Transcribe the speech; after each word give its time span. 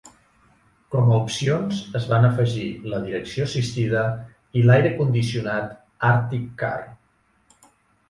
Com 0.95 1.11
a 1.15 1.19
opcions 1.25 1.81
es 1.99 2.07
van 2.13 2.25
afegir 2.31 2.65
la 2.95 3.03
direcció 3.05 3.47
assistida 3.51 4.09
i 4.63 4.67
l'aire 4.67 4.95
condicionat 5.05 5.81
Artic-Kar. 6.13 6.77